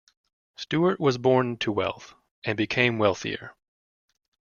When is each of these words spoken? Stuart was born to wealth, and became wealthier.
Stuart 0.55 0.99
was 0.99 1.19
born 1.19 1.57
to 1.57 1.71
wealth, 1.71 2.15
and 2.43 2.57
became 2.57 2.97
wealthier. 2.97 3.53